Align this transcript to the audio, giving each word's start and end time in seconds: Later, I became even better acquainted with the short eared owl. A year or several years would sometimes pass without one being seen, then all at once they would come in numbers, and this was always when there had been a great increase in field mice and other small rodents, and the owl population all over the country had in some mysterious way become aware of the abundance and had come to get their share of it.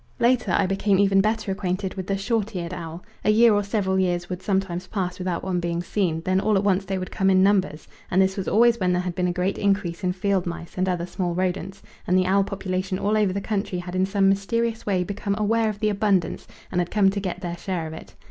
Later, 0.19 0.51
I 0.57 0.65
became 0.65 0.97
even 0.97 1.21
better 1.21 1.51
acquainted 1.51 1.93
with 1.93 2.07
the 2.07 2.17
short 2.17 2.55
eared 2.55 2.73
owl. 2.73 3.03
A 3.23 3.29
year 3.29 3.53
or 3.53 3.61
several 3.61 3.99
years 3.99 4.31
would 4.31 4.41
sometimes 4.41 4.87
pass 4.87 5.19
without 5.19 5.43
one 5.43 5.59
being 5.59 5.83
seen, 5.83 6.21
then 6.25 6.39
all 6.39 6.57
at 6.57 6.63
once 6.63 6.85
they 6.85 6.97
would 6.97 7.11
come 7.11 7.29
in 7.29 7.43
numbers, 7.43 7.87
and 8.09 8.19
this 8.19 8.35
was 8.35 8.47
always 8.47 8.79
when 8.79 8.93
there 8.93 9.03
had 9.03 9.13
been 9.13 9.27
a 9.27 9.31
great 9.31 9.59
increase 9.59 10.03
in 10.03 10.11
field 10.11 10.47
mice 10.47 10.75
and 10.75 10.89
other 10.89 11.05
small 11.05 11.35
rodents, 11.35 11.83
and 12.07 12.17
the 12.17 12.25
owl 12.25 12.43
population 12.43 12.97
all 12.97 13.15
over 13.15 13.31
the 13.31 13.39
country 13.41 13.77
had 13.77 13.95
in 13.95 14.07
some 14.07 14.27
mysterious 14.27 14.87
way 14.87 15.03
become 15.03 15.35
aware 15.37 15.69
of 15.69 15.79
the 15.79 15.89
abundance 15.89 16.47
and 16.71 16.81
had 16.81 16.89
come 16.89 17.11
to 17.11 17.19
get 17.19 17.41
their 17.41 17.55
share 17.55 17.85
of 17.85 17.93
it. 17.93 18.15